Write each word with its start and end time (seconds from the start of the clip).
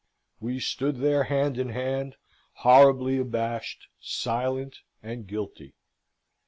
We 0.39 0.59
stood 0.59 0.95
there 0.95 1.25
hand 1.25 1.59
in 1.59 1.69
hand, 1.69 2.15
horribly 2.53 3.19
abashed, 3.19 3.85
silent, 3.99 4.79
and 5.03 5.27
guilty. 5.27 5.75